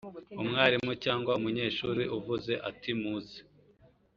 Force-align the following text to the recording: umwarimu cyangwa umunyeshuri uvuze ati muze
umwarimu 0.41 0.91
cyangwa 1.03 1.31
umunyeshuri 1.39 2.03
uvuze 2.17 2.53
ati 2.69 2.91
muze 3.01 3.39